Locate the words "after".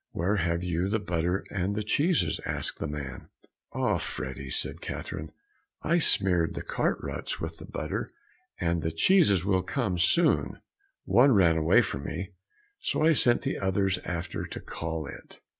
14.03-14.43